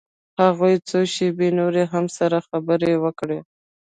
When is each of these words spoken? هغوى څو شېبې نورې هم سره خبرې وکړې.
هغوى 0.41 0.73
څو 0.89 0.99
شېبې 1.13 1.49
نورې 1.59 1.83
هم 1.93 2.05
سره 2.17 2.37
خبرې 2.47 2.93
وکړې. 3.03 3.39